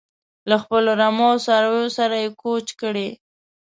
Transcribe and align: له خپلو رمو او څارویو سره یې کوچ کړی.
له 0.49 0.55
خپلو 0.63 0.91
رمو 1.01 1.27
او 1.33 1.37
څارویو 1.45 1.95
سره 1.97 2.15
یې 2.23 2.29
کوچ 2.41 2.67
کړی. 2.81 3.09